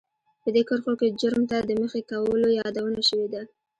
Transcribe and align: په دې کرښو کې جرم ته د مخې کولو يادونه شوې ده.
په 0.41 0.47
دې 0.55 0.61
کرښو 0.67 0.93
کې 0.99 1.15
جرم 1.19 1.43
ته 1.51 1.57
د 1.69 1.71
مخې 1.81 2.01
کولو 2.09 2.47
يادونه 2.59 2.99
شوې 3.09 3.27
ده. 3.33 3.41